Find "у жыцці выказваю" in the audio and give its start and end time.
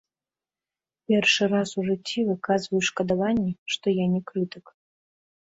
1.81-2.81